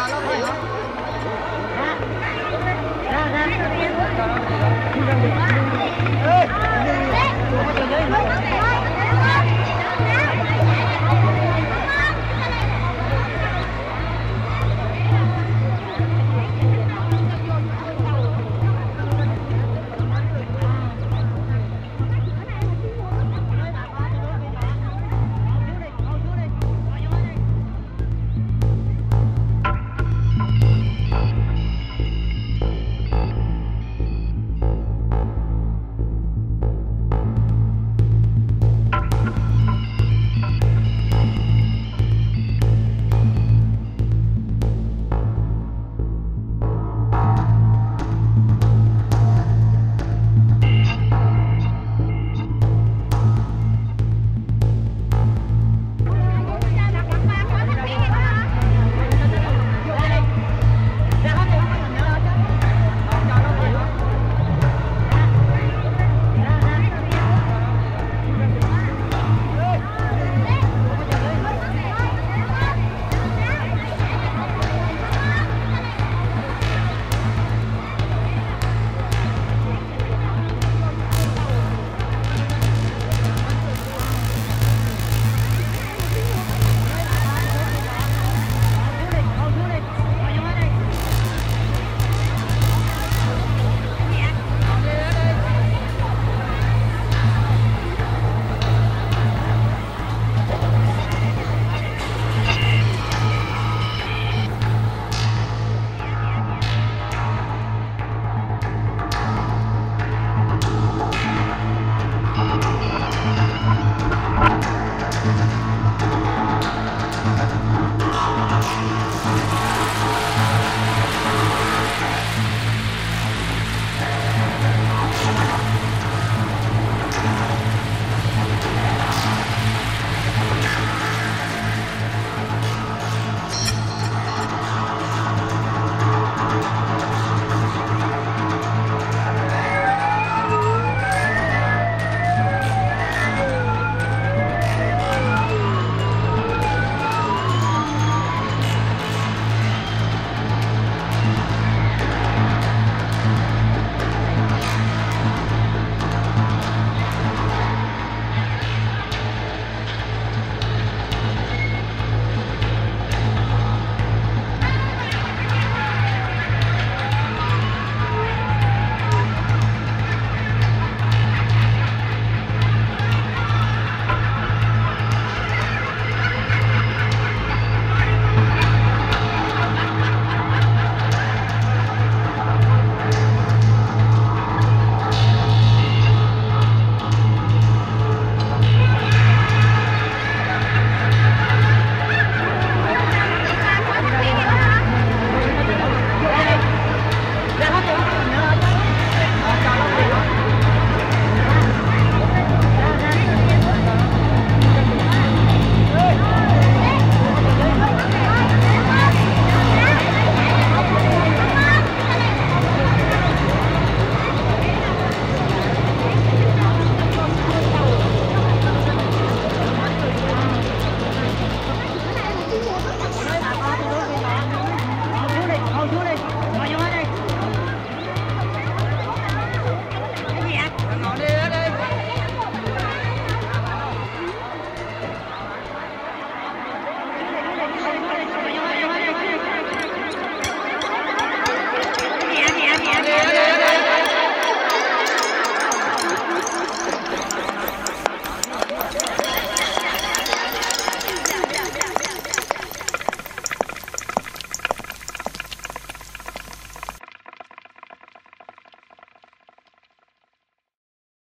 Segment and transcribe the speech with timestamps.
[0.00, 0.79] 好了可以了